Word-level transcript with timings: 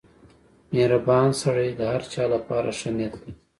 •مهربان 0.73 1.29
سړی 1.41 1.69
د 1.79 1.81
هر 1.93 2.01
چا 2.13 2.23
لپاره 2.33 2.69
ښه 2.79 2.89
نیت 2.97 3.13
لري. 3.19 3.33